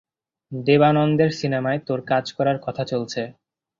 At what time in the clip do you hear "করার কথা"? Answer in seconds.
2.37-2.83